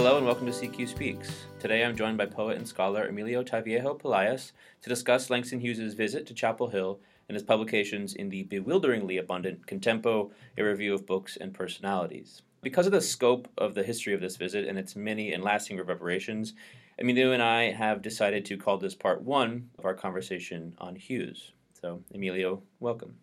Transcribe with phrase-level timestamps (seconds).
[0.00, 1.44] Hello and welcome to CQ Speaks.
[1.58, 6.26] Today I'm joined by poet and scholar Emilio Taviejo Pelaez to discuss Langston Hughes' visit
[6.26, 11.36] to Chapel Hill and his publications in the bewilderingly abundant Contempo, a review of books
[11.36, 12.40] and personalities.
[12.62, 15.76] Because of the scope of the history of this visit and its many and lasting
[15.76, 16.54] reverberations,
[16.98, 21.52] Emilio and I have decided to call this part one of our conversation on Hughes.
[21.78, 23.16] So, Emilio, welcome.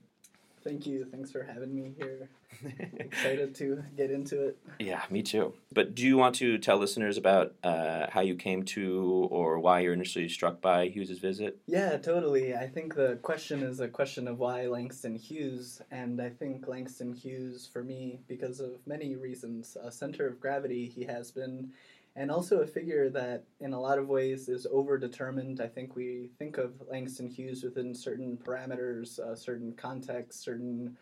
[0.68, 1.06] Thank you.
[1.06, 2.28] Thanks for having me here.
[3.00, 4.58] Excited to get into it.
[4.80, 5.54] Yeah, me too.
[5.72, 9.80] But do you want to tell listeners about uh, how you came to or why
[9.80, 11.58] you're initially struck by Hughes's visit?
[11.68, 12.54] Yeah, totally.
[12.54, 17.14] I think the question is a question of why Langston Hughes, and I think Langston
[17.14, 21.72] Hughes, for me, because of many reasons, a center of gravity he has been
[22.18, 25.62] and also a figure that in a lot of ways is overdetermined.
[25.62, 30.98] I think we think of Langston Hughes within certain parameters, uh, certain contexts, certain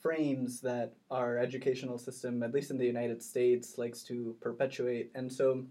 [0.00, 5.10] frames that our educational system, at least in the United States, likes to perpetuate.
[5.16, 5.64] And so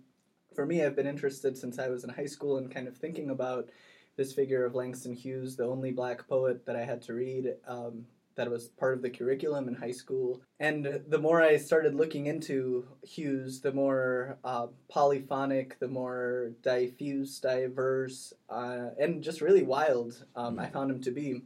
[0.54, 3.30] for me, I've been interested since I was in high school in kind of thinking
[3.30, 3.70] about
[4.18, 7.56] this figure of Langston Hughes, the only black poet that I had to read.
[7.66, 8.06] Um,
[8.42, 10.42] that was part of the curriculum in high school.
[10.60, 17.40] And the more I started looking into Hughes, the more uh, polyphonic, the more diffuse,
[17.40, 20.74] diverse, uh, and just really wild um, I mm.
[20.74, 21.44] found him to be.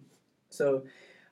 [0.49, 0.85] So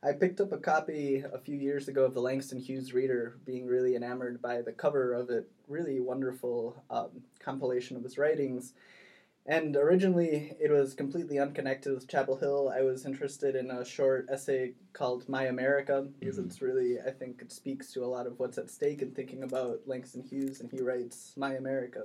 [0.03, 3.65] I picked up a copy a few years ago of the Langston Hughes Reader, being
[3.65, 5.49] really enamored by the cover of it.
[5.69, 7.07] Really wonderful um,
[7.39, 8.73] compilation of his writings.
[9.45, 12.71] And originally, it was completely unconnected with Chapel Hill.
[12.73, 16.47] I was interested in a short essay called My America because mm-hmm.
[16.47, 19.43] it's really, I think, it speaks to a lot of what's at stake in thinking
[19.43, 20.61] about Langston Hughes.
[20.61, 22.03] And he writes, My America.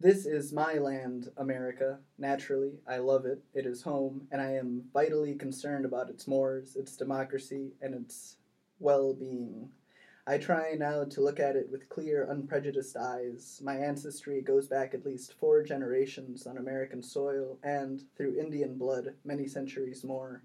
[0.00, 1.98] This is my land, America.
[2.18, 3.42] Naturally, I love it.
[3.52, 8.36] It is home, and I am vitally concerned about its mores, its democracy, and its
[8.78, 9.70] well being.
[10.28, 13.62] I try now to look at it with clear, unprejudiced eyes.
[13.64, 19.14] My ancestry goes back at least four generations on American soil and, through Indian blood,
[19.24, 20.42] many centuries more.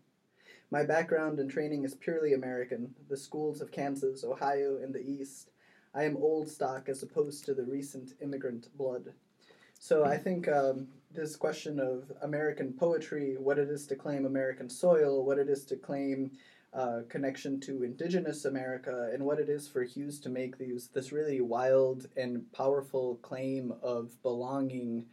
[0.71, 5.51] My background and training is purely American, the schools of Kansas, Ohio, and the East.
[5.93, 9.11] I am old stock as opposed to the recent immigrant blood.
[9.79, 14.69] So I think um, this question of American poetry, what it is to claim American
[14.69, 16.31] soil, what it is to claim
[16.73, 21.11] uh, connection to indigenous America and what it is for Hughes to make these this
[21.11, 25.05] really wild and powerful claim of belonging,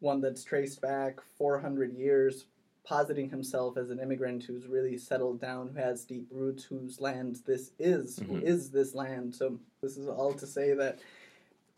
[0.00, 2.44] one that's traced back 400 years,
[2.84, 7.40] positing himself as an immigrant who's really settled down, who has deep roots, whose land
[7.46, 8.36] this is, mm-hmm.
[8.36, 9.34] who is this land.
[9.34, 10.98] So this is all to say that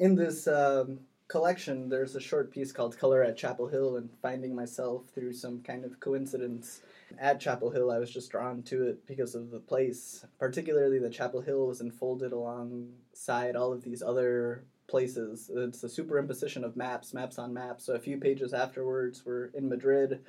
[0.00, 0.98] in this um,
[1.30, 5.62] collection, there's a short piece called Color at Chapel Hill, and finding myself through some
[5.62, 6.82] kind of coincidence
[7.18, 10.26] at Chapel Hill, I was just drawn to it because of the place.
[10.40, 15.50] Particularly, the Chapel Hill was enfolded alongside all of these other places.
[15.54, 17.84] It's a superimposition of maps, maps on maps.
[17.84, 20.20] So a few pages afterwards, we're in Madrid.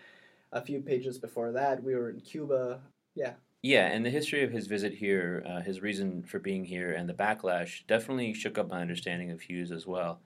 [0.51, 2.79] A few pages before that, we were in Cuba.
[3.16, 3.34] Yeah.
[3.63, 7.09] Yeah, and the history of his visit here, uh, his reason for being here, and
[7.09, 10.19] the backlash definitely shook up my understanding of Hughes as well.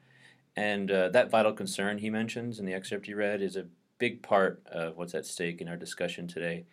[0.56, 3.68] And uh, that vital concern he mentions in the excerpt you read is a
[3.98, 6.66] big part of what's at stake in our discussion today.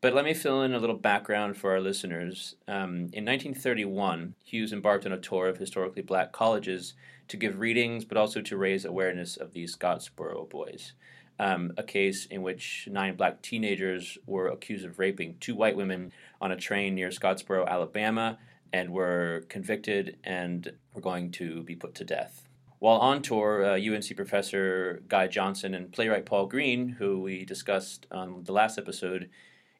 [0.00, 2.54] But let me fill in a little background for our listeners.
[2.68, 6.94] Um, in 1931, Hughes embarked on a tour of historically black colleges
[7.28, 10.92] to give readings, but also to raise awareness of the Scottsboro boys,
[11.38, 16.12] um, a case in which nine black teenagers were accused of raping two white women
[16.40, 18.38] on a train near Scottsboro, Alabama,
[18.72, 22.45] and were convicted and were going to be put to death.
[22.78, 28.06] While on tour, uh, UNC professor Guy Johnson and playwright Paul Green, who we discussed
[28.10, 29.30] on the last episode,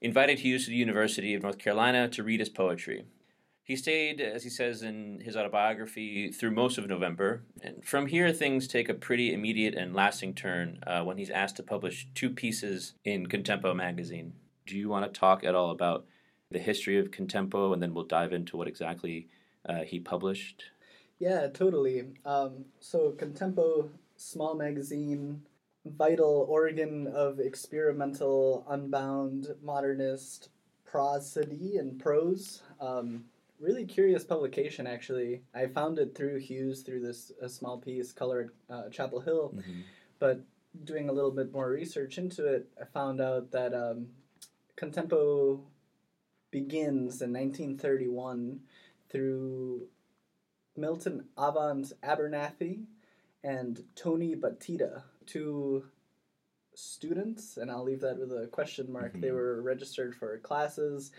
[0.01, 3.05] invited Hughes to the University of North Carolina to read his poetry.
[3.63, 7.43] He stayed, as he says in his autobiography, through most of November.
[7.61, 11.57] And from here, things take a pretty immediate and lasting turn uh, when he's asked
[11.57, 14.35] to publish two pieces in Contempo magazine.
[14.67, 16.07] Do you want to talk at all about
[16.51, 19.27] the history of Contempo, and then we'll dive into what exactly
[19.69, 20.67] uh, he published?
[21.19, 22.05] Yeah, totally.
[22.25, 25.43] Um, so Contempo, small magazine,
[25.85, 30.51] vital organ of experimental, unbound, modernist
[30.85, 32.63] prosody and prose.
[32.81, 33.25] Um,
[33.61, 35.43] really curious publication, actually.
[35.55, 39.55] I found it through Hughes through this a small piece, Colored uh, Chapel Hill.
[39.57, 39.81] Mm-hmm.
[40.19, 40.41] But
[40.85, 44.09] doing a little bit more research into it, I found out that um,
[44.77, 45.61] Contempo
[46.51, 48.61] begins in 1931
[49.11, 49.83] through
[50.77, 52.81] Milton Avant Abernethy
[53.45, 55.85] and Tony Buttitta, two
[56.75, 59.13] students, and I'll leave that with a question mark.
[59.13, 59.21] Mm-hmm.
[59.21, 61.13] They were registered for classes.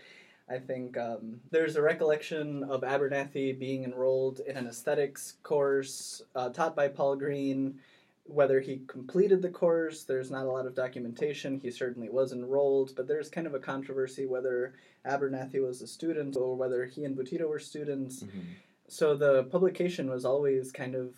[0.50, 6.48] I think um, there's a recollection of Abernethy being enrolled in an aesthetics course uh,
[6.50, 7.78] taught by Paul Green.
[8.24, 11.60] Whether he completed the course, there's not a lot of documentation.
[11.60, 14.74] He certainly was enrolled, but there's kind of a controversy whether
[15.06, 18.22] Abernethy was a student or whether he and Buttitta were students.
[18.22, 18.40] Mm-hmm.
[18.88, 21.14] So the publication was always kind of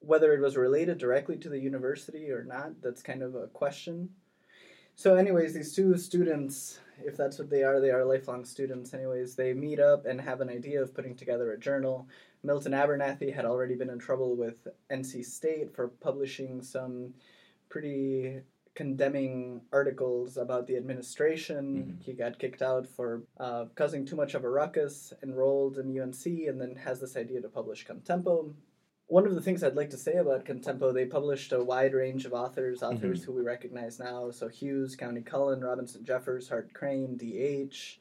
[0.00, 2.82] whether it was related directly to the university or not.
[2.82, 4.10] That's kind of a question.
[4.94, 8.94] So, anyways, these two students, if that's what they are, they are lifelong students.
[8.94, 12.08] Anyways, they meet up and have an idea of putting together a journal.
[12.42, 17.12] Milton Abernethy had already been in trouble with NC State for publishing some
[17.68, 18.40] pretty
[18.76, 21.96] condemning articles about the administration.
[21.98, 22.02] Mhm.
[22.02, 26.46] He got kicked out for uh, causing too much of a ruckus, enrolled in UNC,
[26.46, 28.54] and then has this idea to publish Contempo.
[29.08, 32.26] One of the things I'd like to say about Contempo, they published a wide range
[32.26, 34.30] of authors, authors who we recognize now.
[34.30, 38.00] So Hughes, Countee Cullen, Robinson Jeffers, Hart Crane, D.H.,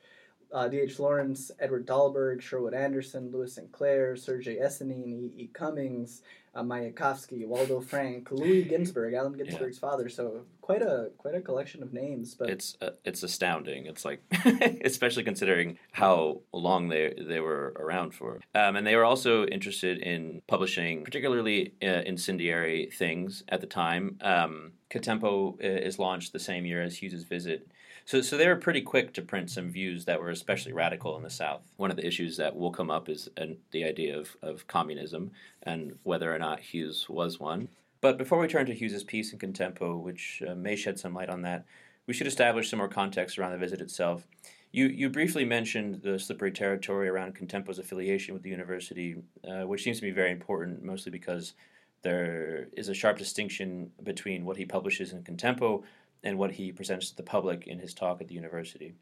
[0.56, 1.00] uh, D.H.
[1.00, 5.34] Lawrence, Edward Dahlberg, Sherwood Anderson, Louis Sinclair, Sergei Esenine, E.
[5.36, 5.50] E.
[5.54, 6.22] Cummings,
[6.56, 10.08] uh, Mayakovsky, Waldo Frank, Louis Ginsberg, Allen Ginsberg's father.
[10.08, 12.36] So quite a quite a collection of names.
[12.36, 13.86] But It's uh, it's astounding.
[13.86, 14.22] It's like,
[14.86, 18.40] especially considering how long they they were around for.
[18.56, 24.18] Um, and they were also interested in publishing, particularly uh, incendiary things at the time.
[24.22, 27.68] Um, Contempo uh, is launched the same year as Hughes's visit.
[28.06, 31.24] So, so they were pretty quick to print some views that were especially radical in
[31.24, 31.64] the South.
[31.78, 35.32] One of the issues that will come up is uh, the idea of, of communism
[35.64, 37.68] and whether or not Hughes was one.
[38.02, 41.30] But before we turn to Hughes's piece in Contempo, which uh, may shed some light
[41.30, 41.66] on that,
[42.06, 44.28] we should establish some more context around the visit itself.
[44.72, 49.16] You, you briefly mentioned the slippery territory around Contempo's affiliation with the university,
[49.50, 51.56] uh, which seems to be very important, mostly because
[52.04, 55.84] there is a sharp distinction between what he publishes in Contempo
[56.26, 58.96] and what he presents to the public in his talk at the university.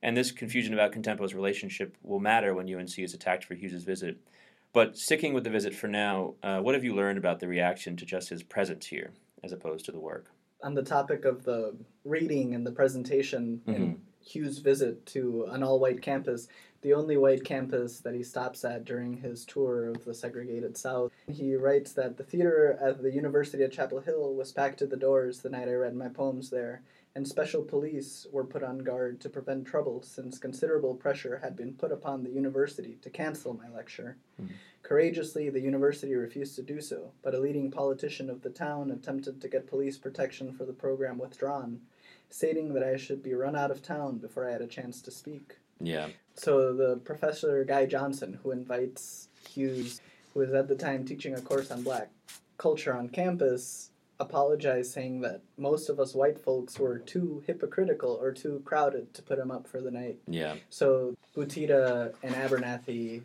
[0.00, 4.16] And this confusion about Contempo's relationship will matter when UNC is attacked for Hughes's visit.
[4.72, 7.96] But sticking with the visit for now, uh, what have you learned about the reaction
[7.96, 9.10] to just his presence here,
[9.42, 10.30] as opposed to the work?
[10.64, 11.72] on the topic of the
[12.04, 13.74] reading and the presentation Mhm.
[13.76, 16.48] in Hughes' visit to an all white campus,
[16.80, 21.12] the only white campus that he stops at during his tour of the segregated South.
[21.26, 24.96] He writes that the theater at the University of Chapel Hill was packed to the
[24.96, 26.82] doors the night I read my poems there,
[27.16, 31.74] and special police were put on guard to prevent trouble since considerable pressure had been
[31.74, 34.16] put upon the university to cancel my lecture.
[34.40, 34.50] Mhm.
[34.84, 39.40] Courageously, the university refused to do so, but a leading politician of the town attempted
[39.40, 41.80] to get police protection for the program withdrawn,
[42.30, 45.10] stating that I should be run out of town before I had a chance to
[45.10, 45.58] speak.
[45.80, 46.08] Yeah.
[46.34, 50.00] So the professor Guy Johnson, who invites Hughes,
[50.32, 52.10] who was at the time teaching a course on black
[52.58, 53.90] culture on campus,
[54.20, 59.22] apologized, saying that most of us white folks were too hypocritical or too crowded to
[59.22, 60.18] put him up for the night.
[60.26, 60.56] Yeah.
[60.70, 63.22] So Buttitta and Abernethy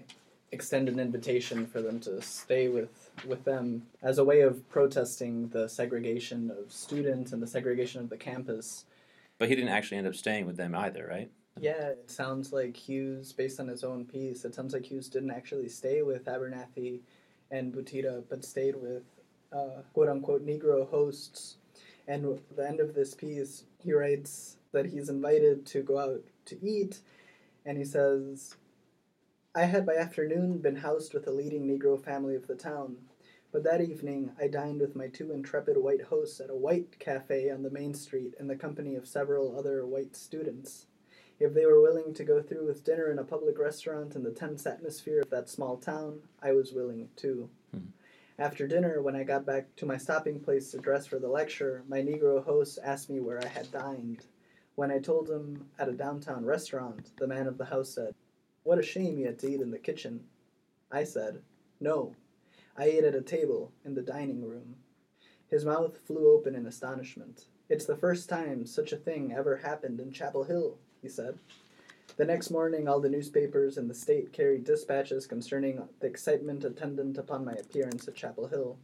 [0.52, 5.50] extend an invitation for them to stay with with them as a way of protesting
[5.50, 8.86] the segregation of students and the segregation of the campus.
[9.38, 11.32] But he didn't actually end up staying with them either, right?
[11.60, 15.32] Yeah, it sounds like Hughes, based on his own piece, it sounds like Hughes didn't
[15.32, 17.02] actually stay with Abernethy
[17.52, 19.04] and Buttitta, but stayed with
[19.52, 21.58] uh, quote unquote Negro hosts.
[22.08, 26.24] And at the end of this piece, he writes that he's invited to go out
[26.46, 27.00] to eat,
[27.66, 28.56] and he says,
[29.56, 32.98] I had by afternoon been housed with a leading Negro family of the town,
[33.52, 37.52] but that evening I dined with my two intrepid white hosts at a white cafe
[37.52, 40.88] on the main street in the company of several other white students.
[41.40, 44.32] If they were willing to go through with dinner in a public restaurant in the
[44.32, 47.50] tense atmosphere of that small town, I was willing too.
[47.72, 47.88] Hmm.
[48.40, 51.84] After dinner, when I got back to my stopping place to dress for the lecture,
[51.88, 54.26] my Negro host asked me where I had dined.
[54.76, 58.16] When I told him at a downtown restaurant, the man of the house said,
[58.64, 60.24] What a shame you had to eat in the kitchen.
[60.92, 61.42] I said,
[61.80, 62.16] No,
[62.76, 64.76] I ate at a table in the dining room.
[65.48, 67.46] His mouth flew open in astonishment.
[67.70, 71.38] It's the first time such a thing ever happened in Chapel Hill, he said.
[72.18, 77.18] The next morning, all the newspapers in the state carried dispatches concerning the excitement attendant
[77.18, 78.78] upon my appearance at Chapel Hill.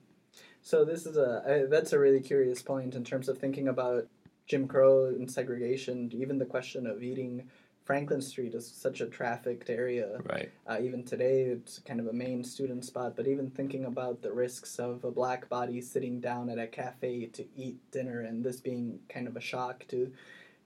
[0.62, 4.08] So this is a I, that's a really curious point in terms of thinking about
[4.46, 6.12] Jim Crow and segregation.
[6.14, 7.50] Even the question of eating
[7.86, 10.20] Franklin Street is such a trafficked area.
[10.30, 10.52] Right.
[10.68, 13.16] Uh, even today, it's kind of a main student spot.
[13.16, 17.28] But even thinking about the risks of a black body sitting down at a cafe
[17.28, 20.12] to eat dinner, and this being kind of a shock to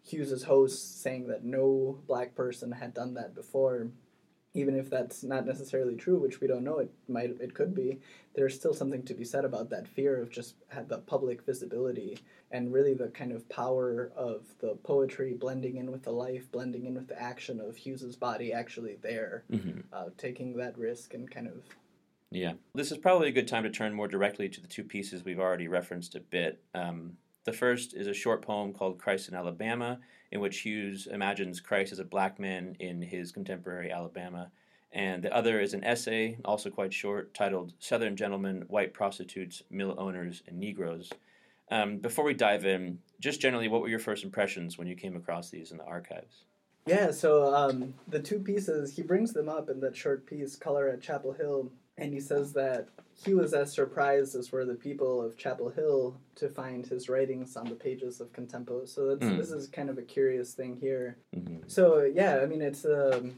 [0.04, 3.88] Hughes's host, saying that no black person had done that before.
[4.56, 8.00] even if that's not necessarily true, which we don't know, it might it could be.
[8.36, 10.56] There's still something to be said about that fear of just
[10.88, 12.20] the public visibility
[12.52, 16.86] and really the kind of power of the poetry blending in with the life, blending
[16.86, 21.32] in with the action of Hughes's body actually there, hmm uh, taking that risk and
[21.32, 21.64] kind of
[22.30, 22.54] Yeah.
[22.76, 25.40] This is probably a good time to turn more directly to the two pieces we've
[25.40, 26.62] already referenced a bit.
[26.76, 30.00] Um, the first is a short poem called Christ in Alabama,
[30.32, 34.52] in which Hughes imagines Christ as a black man in his contemporary Alabama.
[34.92, 39.96] And the other is an essay, also quite short, titled Southern Gentlemen, White Prostitutes, Mill
[39.98, 41.12] Owners, and Negroes.
[41.72, 45.16] Um, before we dive in, just generally, what were your first impressions when you came
[45.16, 46.44] across these in the archives?
[46.86, 50.90] Yeah, so um, the two pieces, he brings them up in that short piece, Color
[50.90, 55.22] at Chapel Hill, and he says that he was as surprised as were the people
[55.22, 58.88] of Chapel Hill to find his writings on the pages of Contempo.
[58.88, 59.38] So that's, Mm.
[59.38, 61.18] this is kind of a curious thing here.
[61.34, 63.38] hmm So, yeah, I mean, it's um,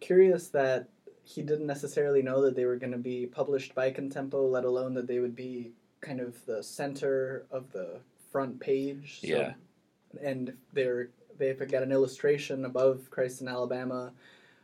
[0.00, 0.88] curious that
[1.24, 4.94] he didn't necessarily know that they were going to be published by Contempo, let alone
[4.94, 9.20] that they would be kind of the center of the front page.
[9.22, 9.54] So- Yeah.
[10.22, 14.14] And they're they've got an illustration above Christ in Alabama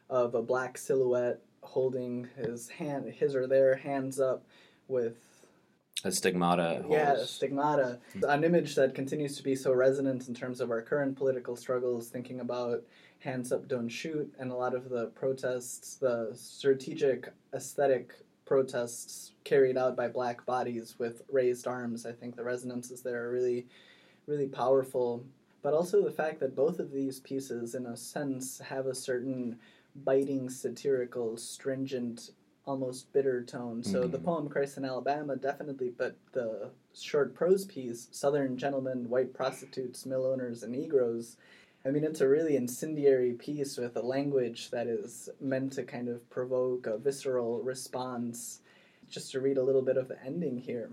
[0.09, 4.45] of a black silhouette holding his hand, his or their hands up
[4.89, 5.17] with
[6.05, 6.85] A stigmata.
[6.89, 7.99] yeah, holds- stigmata.
[8.15, 8.25] Hmm.
[8.29, 12.09] An image that continues to be so resonant in terms of our current political struggles,
[12.09, 12.83] thinking about
[13.21, 18.15] hands up, don't shoot, and a lot of the protests, the strategic aesthetic
[18.45, 22.05] protests carried out by black bodies with raised arms.
[22.05, 23.67] I think the resonances there are really,
[24.27, 25.25] really powerful.
[25.63, 29.61] But also the fact that both of these pieces, in a sense, have a certain
[29.95, 32.31] biting, satirical, stringent
[32.65, 33.83] almost bitter tone.
[33.83, 34.25] So the Mhm.
[34.25, 40.25] poem Christ in Alabama definitely, but the short prose piece, Southern Gentlemen, White Prostitutes, Mill
[40.25, 41.37] Owners, and Negroes,
[41.85, 46.09] I mean, it's a really incendiary piece with a language that is meant to kind
[46.09, 48.61] of provoke a visceral response.
[49.09, 50.91] Just to read a little bit of the ending here.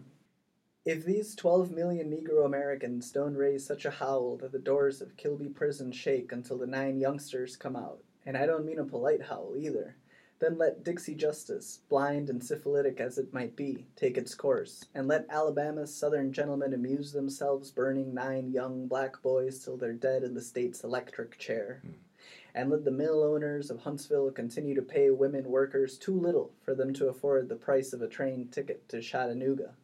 [0.83, 5.15] If these 12 million Negro Americans don't raise such a howl that the doors of
[5.15, 9.23] Kilby Prison shake until the nine youngsters come out, and I don't mean a polite
[9.23, 9.95] howl either,
[10.39, 15.07] then let Dixie Justice, blind and syphilitic as it might be, take its course, and
[15.07, 20.33] let Alabama's southern gentlemen amuse themselves burning nine young black boys till they're dead in
[20.33, 21.81] the state's electric chair.
[21.83, 21.91] Hmm.
[22.55, 26.73] And let the mill owners of Huntsville continue to pay women workers too little for
[26.73, 29.75] them to afford the price of a train ticket to Chattanooga.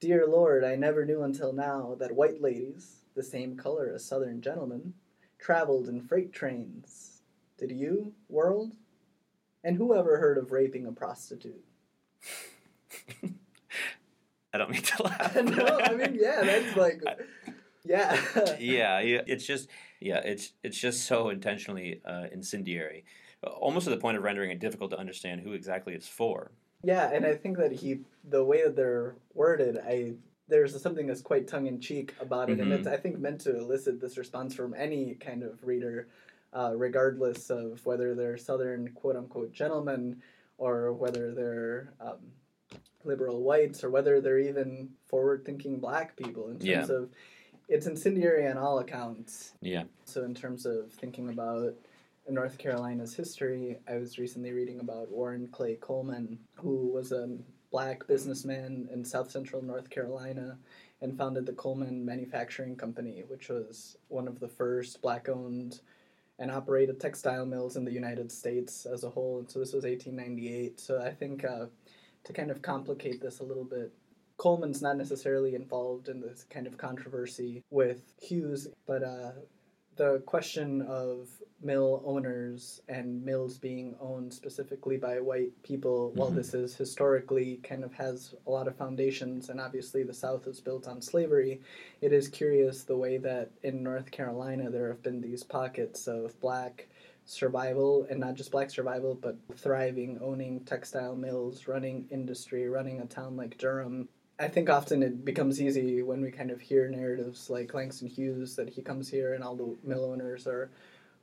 [0.00, 4.40] Dear Lord, I never knew until now that white ladies, the same color as southern
[4.42, 4.94] gentlemen,
[5.38, 7.22] traveled in freight trains.
[7.56, 8.72] Did you, world?
[9.64, 11.64] And who ever heard of raping a prostitute?
[14.52, 15.34] I don't mean to laugh.
[15.34, 17.02] no, I mean, yeah, that's like,
[17.84, 18.20] yeah.
[18.58, 19.68] yeah, yeah, it's just
[20.00, 23.04] yeah, it's it's just so intentionally uh, incendiary,
[23.42, 26.52] almost to the point of rendering it difficult to understand who exactly it's for.
[26.84, 30.14] Yeah, and I think that he, the way that they're worded, I
[30.48, 32.78] there's something that's quite tongue in cheek about it, and Mhm.
[32.78, 36.08] it's I think meant to elicit this response from any kind of reader,
[36.52, 40.22] uh, regardless of whether they're Southern quote unquote gentlemen
[40.56, 42.32] or whether they're um,
[43.04, 46.48] liberal whites or whether they're even forward thinking black people.
[46.48, 46.96] In terms Yeah.
[46.96, 47.10] of,
[47.68, 49.54] it's incendiary on all accounts.
[49.60, 51.74] Yeah, So, in terms of thinking about
[52.28, 57.38] North Carolina's history, I was recently reading about Warren Clay Coleman, who was a
[57.70, 60.58] black businessman in south central North Carolina
[61.00, 65.80] and founded the Coleman Manufacturing Company, which was one of the first black owned
[66.38, 69.38] and operated textile mills in the United States as a whole.
[69.38, 70.78] And so, this was 1898.
[70.80, 71.66] So, I think uh,
[72.24, 73.92] to kind of complicate this a little bit,
[74.36, 79.32] Coleman's not necessarily involved in this kind of controversy with Hughes, but uh,
[79.98, 81.28] the question of
[81.60, 86.36] mill owners and mills being owned specifically by white people, while Mhm.
[86.36, 90.60] this is historically kind of has a lot of foundations, and obviously the South is
[90.60, 91.60] built on slavery,
[92.00, 96.38] it is curious the way that in North Carolina there have been these pockets of
[96.40, 96.86] black
[97.24, 103.06] survival, and not just black survival, but thriving, owning textile mills, running industry, running a
[103.06, 104.08] town like Durham.
[104.40, 108.54] I think often it becomes easy when we kind of hear narratives like Langston Hughes
[108.56, 110.70] that he comes here and all the mill owners are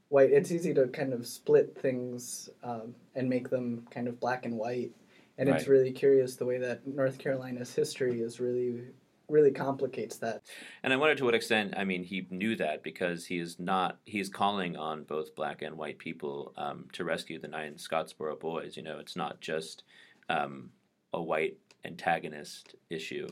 [0.10, 0.32] white.
[0.32, 4.58] It's easy to kind of split things um, and make them kind of black and
[4.58, 4.92] white.
[5.38, 8.84] And it's really curious the way that North Carolina's history is really,
[9.28, 10.44] really complicates that.
[10.82, 11.74] and I wonder to what extent.
[11.76, 14.00] I mean, he knew that because he is not.
[14.06, 18.78] He's calling on both black and white people um, to rescue the nine Scottsboro boys.
[18.78, 19.84] You know, it's not just
[20.30, 20.70] um,
[21.12, 23.28] a white antagonist issue.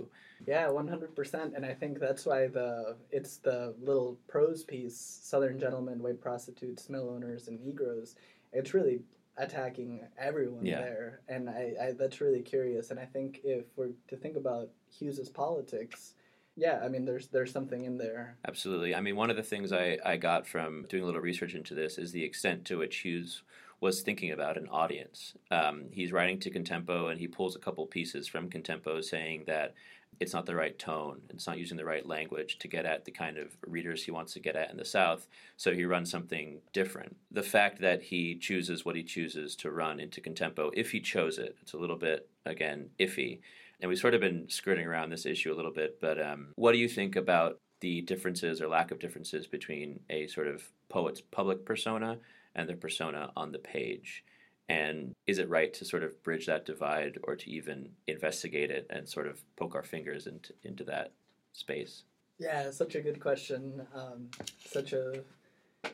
[0.45, 4.97] Yeah, one hundred percent, and I think that's why the it's the little prose piece,
[5.23, 8.15] Southern gentlemen, white prostitutes, mill owners, and Negroes.
[8.51, 8.99] It's really
[9.37, 10.81] attacking everyone Yeah.
[10.81, 12.91] there, and I, I that's really curious.
[12.91, 16.13] And I think if we're to think about Hughes's politics,
[16.55, 18.37] yeah, I mean, there's there's something in there.
[18.45, 18.93] Absolutely.
[18.93, 21.73] I mean, one of the things I, I got from doing a little research into
[21.73, 23.43] this is the extent to which Hughes
[23.83, 25.33] was thinking about an audience.
[25.51, 29.73] Um, he's writing to Contempo and he pulls a couple pieces from Contempo saying that
[30.21, 33.11] it's not the right tone, it's not using the right language to get at the
[33.11, 36.61] kind of readers he wants to get at in the South, so he runs something
[36.71, 37.17] different.
[37.29, 41.37] The fact that he chooses what he chooses to run into Contempo, if he chose
[41.37, 43.41] it, it's a little bit, again, iffy.
[43.81, 46.71] And we've sort of been skirting around this issue a little bit, but um, what
[46.71, 51.19] do you think about the differences or lack of differences between a sort of poet's
[51.19, 52.17] public persona
[52.55, 54.23] and their persona on the page?
[54.69, 58.87] And is it right to sort of bridge that divide or to even investigate it
[58.89, 61.11] and sort of poke our fingers into, into that
[61.51, 62.03] space?
[62.39, 63.85] Yeah, such a good question.
[63.93, 64.29] Um,
[64.65, 65.23] such a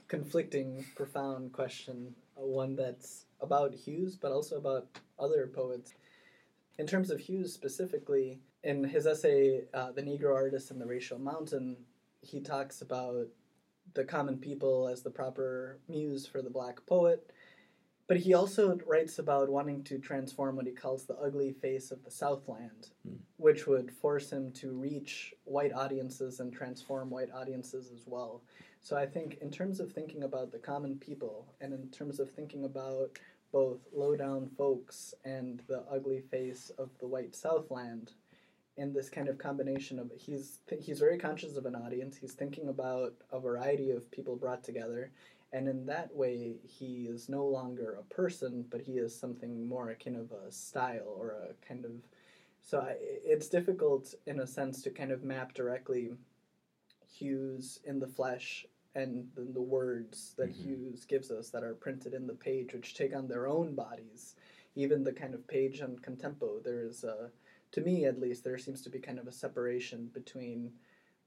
[0.08, 2.16] conflicting, profound question.
[2.38, 4.88] uh, One that's about Hughes, but also about
[5.18, 5.94] other poets.
[6.78, 11.20] In terms of Hughes specifically, in his essay, uh, The Negro Artist and the Racial
[11.20, 11.78] Mountain,
[12.22, 13.28] he talks about
[13.94, 17.32] the common people as the proper muse for the black poet.
[18.08, 22.04] But he also writes about wanting to transform what he calls the ugly face of
[22.04, 23.18] the Southland, Hmm.
[23.38, 28.42] which would force him to reach white audiences and transform white audiences as well.
[28.82, 32.32] So I think, in terms of thinking about the common people, and in terms of
[32.32, 33.20] thinking about
[33.52, 38.14] both low down folks and the ugly face of the white Southland,
[38.80, 42.16] in this kind of combination of he's he's very conscious of an audience.
[42.18, 45.12] He's thinking about a variety of people brought together,
[45.52, 49.90] and in that way, he is no longer a person, but he is something more
[49.90, 51.92] akin of a style or a kind of.
[52.62, 56.12] So I, it's difficult, in a sense, to kind of map directly
[57.06, 60.64] Hughes in the flesh and the, the words that Mhm.
[60.64, 64.36] Hughes gives us that are printed in the page, which take on their own bodies.
[64.76, 67.32] Even the kind of page on Contempo, there is a,
[67.72, 70.72] to me at least, there seems to be kind of a separation between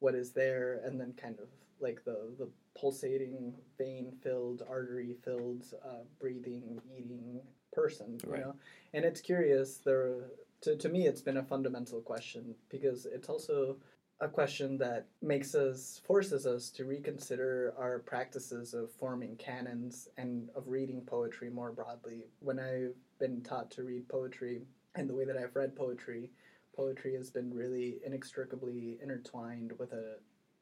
[0.01, 1.49] what is there and then kind of
[1.81, 7.41] like the, the pulsating, vein filled, artery filled, uh, breathing, eating
[7.73, 8.41] person, you Right.
[8.41, 8.55] know?
[8.95, 10.31] And it's curious, there,
[10.63, 13.77] to, to me, it's been a fundamental question because it's also
[14.21, 20.49] a question that makes us forces us to reconsider our practices of forming canons and
[20.55, 22.27] of reading poetry more broadly.
[22.39, 24.63] When I've been taught to read poetry
[24.95, 26.31] and the way that I've read poetry,
[26.75, 30.17] poetry has been really inextricably intertwined with a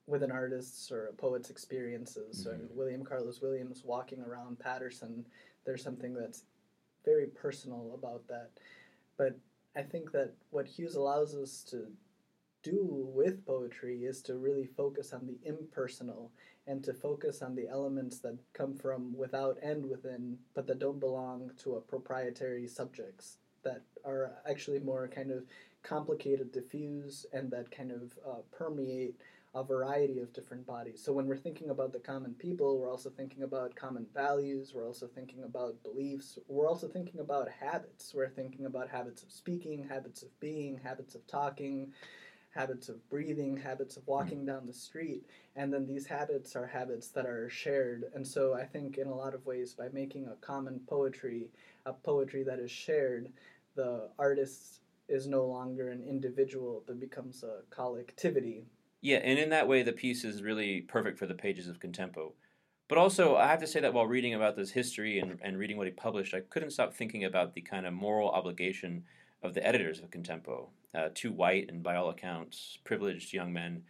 [0.06, 2.42] with an artist's or a poet's experiences.
[2.42, 2.70] So Mhm.
[2.74, 5.24] William Carlos Williams walking around Paterson,
[5.64, 6.44] there's something that's
[7.04, 8.50] very personal about that.
[9.16, 9.38] But
[9.76, 11.96] I think that what Hughes allows us to
[12.62, 16.32] do with poetry is to really focus on the impersonal
[16.66, 20.98] and to focus on the elements that come from without and within, but that don't
[20.98, 25.44] belong to a proprietary subjects that are actually more kind of
[25.82, 29.14] complicated, diffuse, and that kind of uh, permeate
[29.54, 31.02] a variety of different bodies.
[31.02, 34.86] So when we're thinking about the common people, we're also thinking about common values, we're
[34.86, 38.12] also thinking about beliefs, we're also thinking about habits.
[38.14, 41.92] We're thinking about habits of speaking, habits of being, habits of talking,
[42.50, 44.12] habits of breathing, habits of mm-hmm.
[44.12, 45.24] walking down the street.
[45.56, 48.04] And then these habits are habits that are shared.
[48.14, 51.48] And so I think in a lot of ways by making a common poetry,
[51.86, 53.30] a poetry that is shared,
[53.76, 58.64] the artist is no longer an individual but becomes a collectivity
[59.00, 62.32] Yeah, and in that way, the piece is really perfect for the pages of Contempo.
[62.88, 65.76] But also, I have to say that while reading about this history and, and reading
[65.76, 69.04] what he published, I couldn't stop thinking about the kind of moral obligation
[69.42, 73.82] of the editors of Contempo, uh, two white and by all accounts privileged young men,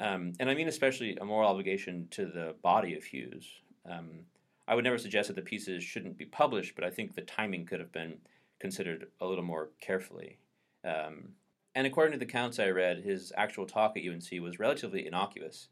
[0.00, 3.46] um, and I mean especially a moral obligation to the body of Hughes.
[3.88, 4.26] Um,
[4.66, 7.64] I would never suggest that the pieces shouldn't be published, but I think the timing
[7.64, 8.18] could have been
[8.60, 10.38] considered a little more carefully.
[10.84, 11.30] Um,
[11.74, 15.68] and according to the accounts I read, his actual talk at UNC was relatively innocuous.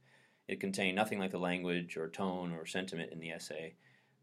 [0.49, 3.75] It contained nothing like the language or tone or sentiment in the essay.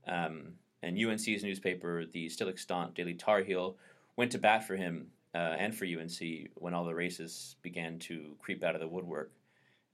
[0.07, 3.77] Um, and UNC's newspaper, the still extant Daily Tar Heel,
[4.15, 8.35] went to bat for him uh, and for UNC when all the racists began to
[8.39, 9.31] creep out of the woodwork.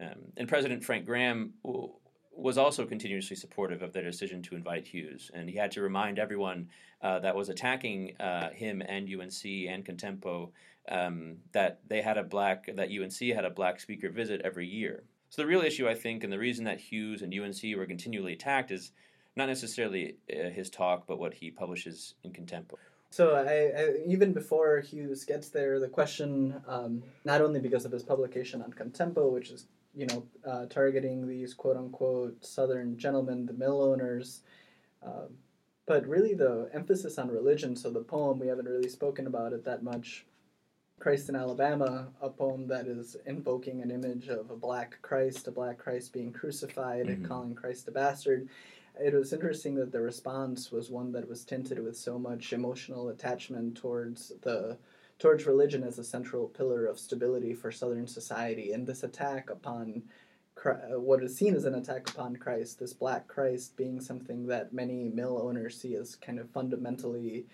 [0.01, 1.91] Um, and President Frank Graham w-
[2.31, 6.19] was also continuously supportive of their decision to invite Hughes, and he had to remind
[6.19, 6.69] everyone
[7.01, 10.51] uh, that was attacking uh, him and UNC and Contempo
[10.89, 15.03] um, that they had a black that UNC had a black speaker visit every year.
[15.29, 18.33] So the real issue, I think, and the reason that Hughes and UNC were continually
[18.33, 18.91] attacked is
[19.35, 22.75] not necessarily uh, his talk, but what he publishes in Contempo.
[23.11, 27.91] So I, I, even before Hughes gets there, the question, um, not only because of
[27.91, 33.45] his publication on Contempo, which is you know uh, targeting these quote unquote Southern gentlemen,
[33.45, 34.41] the mill owners,
[35.05, 35.25] uh,
[35.87, 37.75] but really the emphasis on religion.
[37.75, 40.25] So the poem we haven't really spoken about it that much.
[40.99, 45.51] Christ in Alabama, a poem that is invoking an image of a black Christ, a
[45.51, 47.25] black Christ being crucified, Mhm.
[47.25, 48.49] calling Christ a bastard.
[49.01, 53.09] It was interesting that the response was one that was tinted with so much emotional
[53.09, 54.77] attachment towards the
[55.19, 60.03] towards religion as a central pillar of stability for Southern society, and this attack upon
[60.65, 64.73] uh, what is seen as an attack upon Christ, this black Christ being something that
[64.73, 67.45] many mill owners see as kind of fundamentally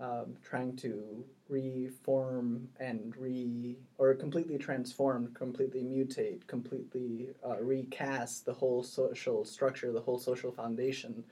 [0.00, 8.52] um, trying to reform and re or completely transform, completely mutate, completely uh, recast the
[8.52, 11.24] whole social structure, the whole social foundation.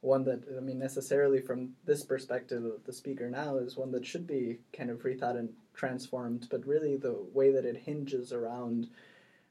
[0.00, 4.06] One that I mean, necessarily from this perspective of the speaker now is one that
[4.06, 8.88] should be kind of rethought and transformed, but really the way that it hinges around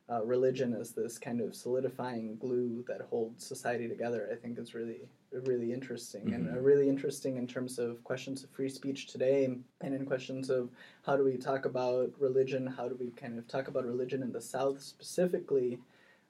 [0.10, 4.74] uh, religion as this kind of solidifying glue that holds society together, I think is
[4.74, 9.46] really really interesting and uh, really interesting in terms of questions of free speech today
[9.82, 10.70] and in questions of
[11.06, 14.32] how do we talk about religion, how do we kind of talk about religion in
[14.32, 15.80] the South specifically,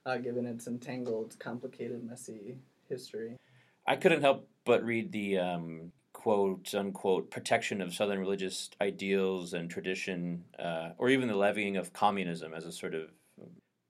[0.06, 2.58] uh, given its entangled, complicated, messy
[2.90, 3.38] history.
[3.86, 9.70] I couldn't help but read the um, quote unquote protection of Southern religious ideals and
[9.70, 13.10] tradition, uh, or even the levying of communism as a sort of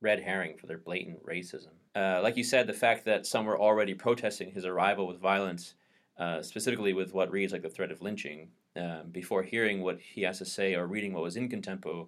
[0.02, 1.72] red herring for their blatant racism.
[1.96, 5.74] Uh, like you said, the fact that some were already protesting his arrival with violence,
[6.20, 10.22] uh, specifically with what reads like the threat of lynching, um, before hearing what he
[10.22, 12.08] has to say or reading what was in Contempo,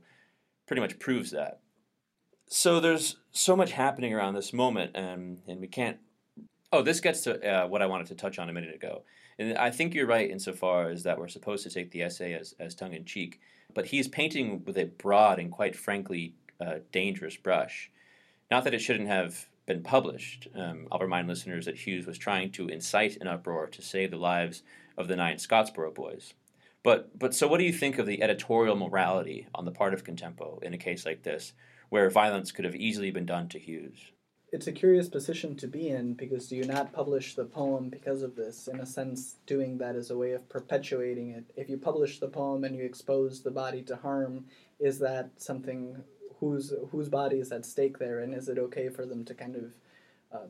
[0.68, 1.60] pretty much proves that.
[2.48, 5.98] So there's so much happening around this moment, um, and we can't.
[6.72, 9.04] Oh, this gets to uh, what I wanted to touch on a minute ago.
[9.40, 12.54] And I think you're right insofar as that we're supposed to take the essay as,
[12.60, 13.40] as tongue in cheek,
[13.74, 17.92] but he's painting with a broad and quite frankly uh, dangerous brush.
[18.52, 20.48] Not that it shouldn't have been published.
[20.56, 24.18] Um, I'll remind listeners that Hughes was trying to incite an uproar to save the
[24.18, 24.64] lives
[24.98, 26.34] of the nine Scottsboro boys.
[26.84, 30.04] But, but so, what do you think of the editorial morality on the part of
[30.04, 31.54] Contempo in a case like this,
[31.90, 34.12] where violence could have easily been done to Hughes?
[34.52, 38.24] It's a curious position to be in because do you not publish the poem because
[38.24, 38.68] of this?
[38.68, 41.52] In a sense, doing that is a way of perpetuating it.
[41.56, 44.46] If you publish the poem and you expose the body to harm,
[44.80, 45.98] is that something
[46.40, 49.56] whose whose body is at stake there, and is it okay for them to kind
[49.56, 49.64] of
[50.32, 50.46] uh,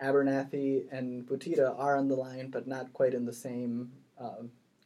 [0.00, 4.42] Abernethy and Buttitta are on the line, but not quite in the same, uh,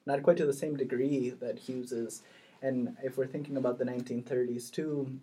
[0.06, 2.22] not quite to the same degree that Hughes is.
[2.62, 5.18] And if we're thinking about the 1930s too,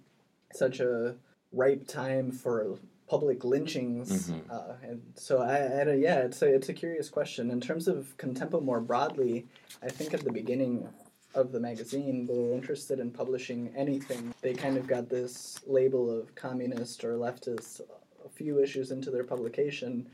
[0.54, 1.16] such a
[1.52, 2.78] ripe time for
[3.08, 4.42] public lynchings, Mhm.
[4.52, 8.16] uh, and so I, I, yeah, it's a it's a curious question in terms of
[8.18, 9.48] contempo more broadly.
[9.82, 10.88] I think at the beginning
[11.36, 14.34] of the magazine, were interested in publishing anything.
[14.42, 17.82] They kind of got this label of communist or leftist
[18.26, 20.10] a few issues into their publication,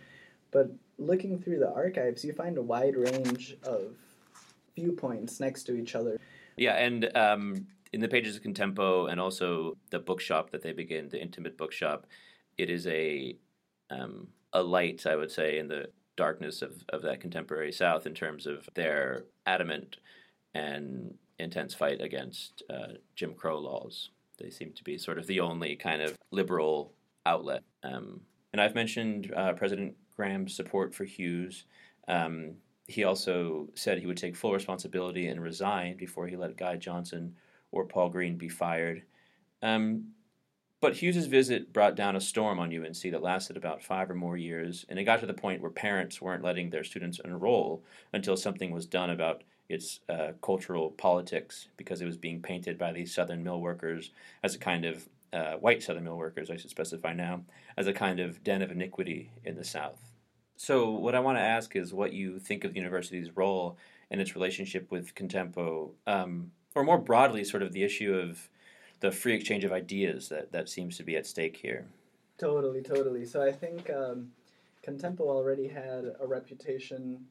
[0.51, 3.93] but looking through the archives, you find a wide range of
[4.75, 6.17] viewpoints next to each other.
[6.57, 11.09] Yeah, and um, in the pages of Contempo and also the bookshop that they begin,
[11.09, 12.07] the intimate bookshop,
[12.57, 13.37] it is a
[13.89, 18.13] um, a light, I would say, in the darkness of, of that contemporary South in
[18.13, 19.97] terms of their adamant
[20.55, 24.09] and intense fight against uh, Jim Crow laws.
[24.39, 26.93] They seem to be sort of the only kind of liberal
[27.25, 27.61] outlet.
[27.83, 28.21] Um,
[28.53, 31.65] and I've mentioned uh, President Graham's support for Hughes.
[32.07, 32.53] Um,
[32.87, 37.35] he also said he would take full responsibility and resign before he let Guy Johnson
[37.71, 39.03] or Paul Green be fired.
[39.61, 40.11] Um,
[40.79, 44.37] but Hughes's visit brought down a storm on UNC that lasted about five or more
[44.37, 48.37] years, and it got to the point where parents weren't letting their students enroll until
[48.37, 53.13] something was done about its uh, cultural politics because it was being painted by these
[53.13, 54.11] Southern mill workers
[54.43, 57.41] as a kind of uh, white Southern mill workers, I should specify now,
[57.75, 60.11] as a kind of den of iniquity in the South.
[60.55, 63.77] So, what I want to ask is what you think of the university's role
[64.09, 68.49] and its relationship with Contempo, um, or more broadly, sort of the issue of
[69.01, 71.85] the free exchange of ideas that, that seems to be at stake here.
[72.37, 73.25] Totally, totally.
[73.25, 74.31] So I think um,
[74.85, 77.25] Contempo already had a reputation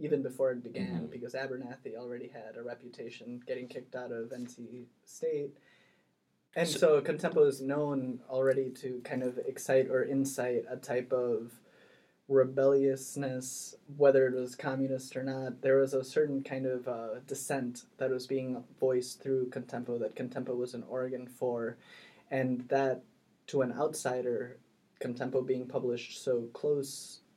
[0.00, 1.10] even before it began Mhm.
[1.10, 5.56] because Abernethy already had a reputation getting kicked out of NC State.
[6.56, 11.12] And So- so, Contempo is known already to kind of excite or incite a type
[11.12, 11.60] of
[12.28, 15.60] rebelliousness, whether it was communist or not.
[15.62, 20.14] There was a certain kind of uh, dissent that was being voiced through Contempo that
[20.14, 21.76] Contempo was an organ for,
[22.30, 23.02] and that
[23.48, 24.58] to an outsider,
[25.00, 26.42] Contempo being published so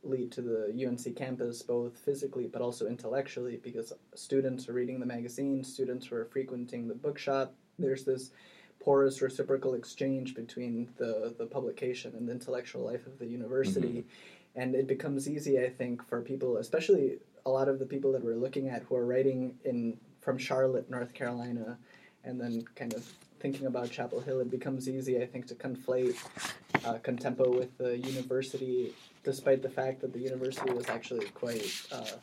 [0.04, 5.06] closely to the UNC campus, both physically but also intellectually, because students are reading the
[5.06, 7.54] magazine, students were frequenting the bookshop.
[7.80, 8.32] There's this
[8.80, 14.06] porous reciprocal exchange between the, the publication and the intellectual life of the university.
[14.56, 18.24] And it becomes easy, I think, for people, especially a lot of the people that
[18.24, 21.78] we're looking at who are writing in from Charlotte, North Carolina,
[22.24, 23.06] and then kind of
[23.40, 26.16] thinking about Chapel Hill, it becomes easy, I think, to conflate
[26.86, 32.18] uh, Contempo with the university, despite the fact that the university was actually quite, uh,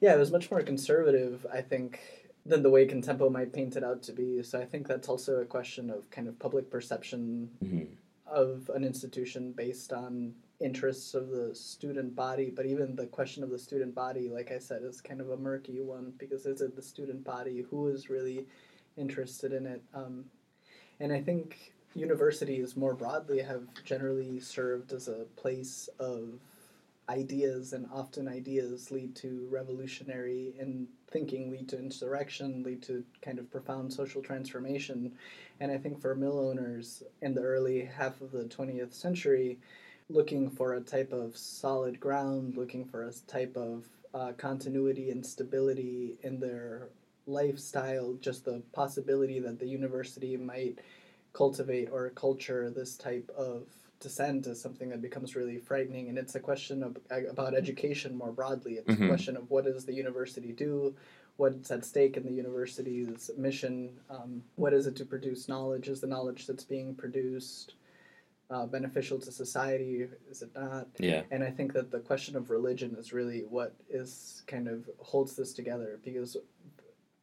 [0.00, 2.00] yeah, it was much more conservative, I think,
[2.44, 4.42] than the way Contempo might paint it out to be.
[4.42, 7.84] So I think that's also a question of kind of public perception hmm
[8.26, 12.52] of an institution based on interests of the student body.
[12.54, 15.36] But even the question of the student body like i said is kind of a
[15.36, 18.46] murky one because is it the student body who is really
[18.96, 19.82] interested in it?
[19.94, 20.24] Um,
[20.98, 26.38] and i think universities more broadly have generally served as a place of
[27.08, 33.38] ideas and often ideas lead to revolutionary in thinking lead to insurrection lead to kind
[33.38, 35.12] of profound social transformation.
[35.60, 39.58] And i think for mill owners in the early half of the 20th century
[40.08, 45.24] looking for a type of solid ground looking for a type of uh, continuity and
[45.24, 46.88] stability in their
[47.26, 50.78] lifestyle just the possibility that the university might
[51.40, 53.64] cultivate or culture this type of
[54.00, 56.96] dissent is something that becomes really frightening and it's a question of
[57.30, 58.74] about education more broadly.
[58.78, 59.04] It's Mhm.
[59.04, 60.94] a question of what does the university do?
[61.36, 64.00] What's at stake in the university's mission?
[64.08, 65.88] Um, what is it to produce knowledge?
[65.90, 67.74] Is the knowledge that's being produced
[68.48, 70.06] uh, beneficial to society?
[70.30, 70.86] Is it not?
[70.98, 71.22] Yeah.
[71.32, 75.34] and I think that the question of religion is really what is kind of holds
[75.36, 76.36] this together because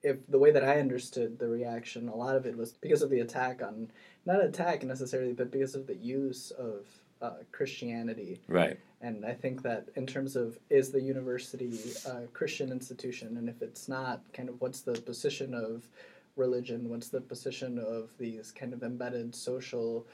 [0.04, 3.10] if the way that I understood the reaction, a lot of it was because of
[3.10, 3.90] the attack on
[4.26, 6.86] not attack necessarily, but because of the use of
[7.22, 8.42] uh, Christianity.
[8.48, 8.78] Right.
[9.02, 13.62] And I think that in terms of is the university a Christian institution, and if
[13.62, 15.88] it's not, kind of what's the position of
[16.36, 16.90] religion?
[16.90, 20.06] What's the position of these kind of embedded social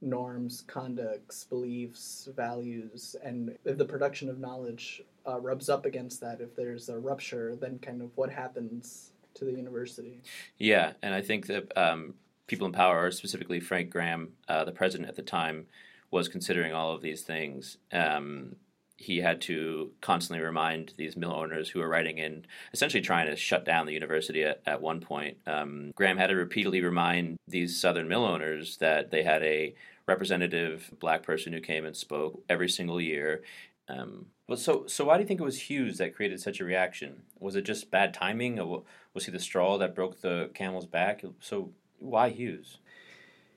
[0.00, 6.40] norms, conducts, beliefs, values, and if the production of knowledge uh, rubs up against that,
[6.40, 10.22] if there's a rupture, then kind of what happens to the university?
[10.58, 12.14] Yeah, and I think that um,
[12.46, 15.66] people in power, specifically Frank Graham, uh, the president at the time,
[16.10, 17.78] was considering all of these things.
[17.92, 18.56] Um,
[18.96, 23.34] he had to constantly remind these mill owners who were writing in, essentially trying to
[23.34, 25.38] shut down the university at, at one point.
[25.46, 29.74] Um, Graham had to repeatedly remind these southern mill owners that they had a
[30.06, 33.42] representative black person who came and spoke every single year.
[33.88, 36.64] Um, well, so so why do you think it was Hughes that created such a
[36.64, 37.22] reaction?
[37.40, 38.58] Was it just bad timing?
[38.58, 41.22] Or was he the straw that broke the camel's back?
[41.40, 42.78] So why Hughes?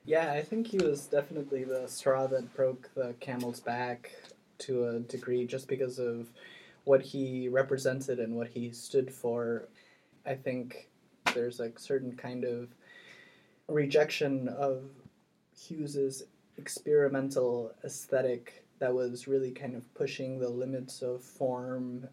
[0.04, 4.12] Yeah, I think he was definitely the straw that broke the camel's back
[4.58, 6.28] to a degree just because of
[6.84, 9.68] what he represented and what he stood for.
[10.24, 10.88] I think
[11.34, 12.68] there's a certain kind of
[13.68, 14.84] rejection of
[15.56, 16.22] Hughes's
[16.56, 22.06] experimental aesthetic that was really kind of pushing the limits of form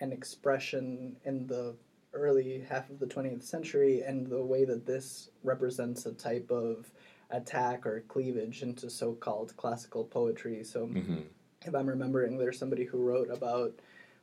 [0.00, 1.74] and expression in the
[2.12, 6.90] early half of the 20th century and the way that this represents a type of
[7.30, 11.20] attack or cleavage into so-called classical poetry so Mm-hmm.
[11.64, 13.72] if i'm remembering there's somebody who wrote about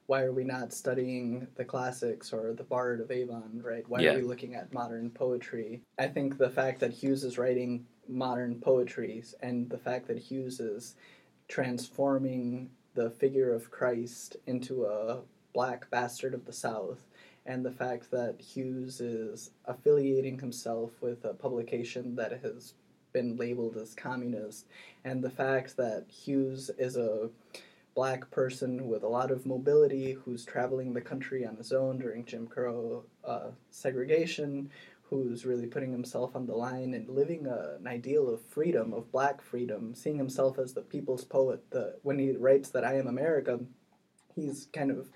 [0.07, 4.11] why are we not studying the classics or the bard of avon right why Yeah.
[4.11, 8.59] are we looking at modern poetry i think the fact that hughes is writing modern
[8.59, 10.95] poetry and the fact that hughes is
[11.47, 15.21] transforming the figure of christ into a
[15.53, 17.07] black bastard of the south
[17.45, 22.73] and the fact that hughes is affiliating himself with a publication that has
[23.13, 24.65] been labeled as communist
[25.05, 27.29] and the fact that hughes is a
[27.97, 32.23] black person with a lot of mobility who's traveling the country on his own during
[32.25, 34.69] Jim Crow uh, segregation,
[35.09, 39.11] who's really putting himself on the line and living a, an ideal of freedom, of
[39.11, 41.63] black freedom, seeing himself as the people's poet.
[41.69, 43.59] The, when he writes that I am America,
[44.35, 45.09] he's kind of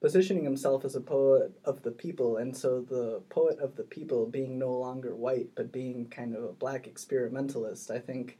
[0.00, 4.26] positioning himself as a poet of the people, and so the poet of the people
[4.26, 8.38] being no longer white, but being kind of a black experimentalist, I think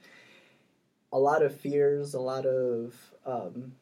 [1.13, 2.95] a lot of fears, a lot of
[3.27, 3.73] um,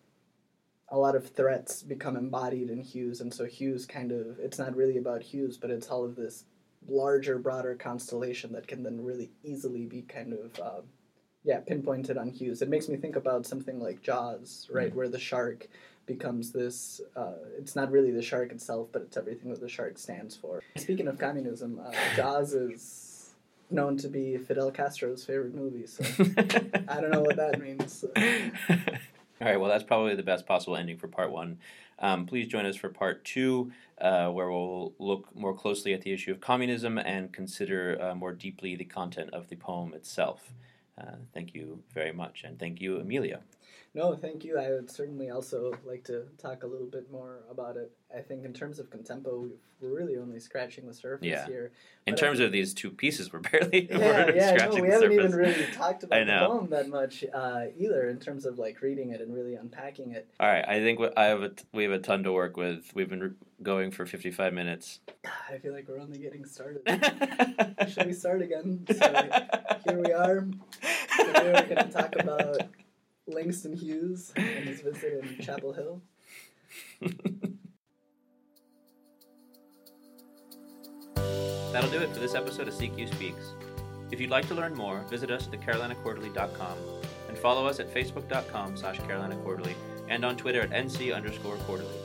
[0.88, 4.74] a lot of threats become embodied in Hughes, and so Hughes kind of it's not
[4.74, 6.44] really about Hughes, but it's all of this
[6.88, 10.80] larger, broader constellation that can then really easily be kind of uh,
[11.44, 12.62] yeah pinpointed on Hughes.
[12.62, 15.68] It makes me think about something like Jaws, right, where the shark
[16.06, 17.00] becomes this.
[17.16, 20.62] Uh, it's not really the shark itself, but it's everything that the shark stands for.
[20.76, 23.34] Speaking of communism, uh, Jaws is
[23.70, 26.04] known to be Fidel Castro's favorite movie, so
[26.88, 28.04] I don't know what that means.
[29.38, 31.58] All right, well, that's probably the best possible ending for part one.
[31.98, 36.12] Um, please join us for part two, uh, where we'll look more closely at the
[36.12, 40.52] issue of communism and consider uh, more deeply the content of the poem itself.
[40.98, 43.40] Uh, thank you very much, and thank you, Emilio.
[43.96, 44.58] No, thank you.
[44.58, 47.90] I would certainly also like to talk a little bit more about it.
[48.14, 51.46] I think in terms of contempo, we're really only scratching the surface Yeah.
[51.46, 51.72] here.
[52.06, 54.88] In But I- terms of these two pieces, we're barely Yeah, we're yeah, no, we
[54.90, 55.18] haven't surface.
[55.18, 58.82] even really talked I about the poem that much uh, either in terms of like
[58.82, 60.28] reading it and really unpacking it.
[60.38, 62.92] All right, I think we- I have a we have a ton to work with.
[62.94, 63.30] We've been re-
[63.62, 65.00] going for 55 minutes.
[65.50, 66.82] I feel like we're only getting started.
[67.88, 68.84] Should we start again?
[68.94, 69.10] So
[69.88, 70.46] here we are.
[71.16, 72.58] Today we're going to talk about
[73.26, 76.02] Langston Hughes and his visit in Chapel Hill.
[81.72, 83.52] That'll do it for this episode of CQ Speaks.
[84.10, 86.78] If you'd like to learn more, visit us at thecarolinaquarterly.com
[87.28, 89.74] and follow us at facebook.com slash carolinaquarterly
[90.08, 91.98] and on Twitter at nc underscore quarterly.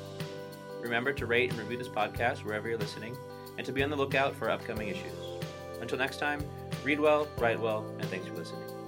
[0.81, 3.15] Remember to rate and review this podcast wherever you're listening
[3.57, 5.13] and to be on the lookout for upcoming issues.
[5.79, 6.43] Until next time,
[6.84, 8.81] read well, write well, and thanks for listening.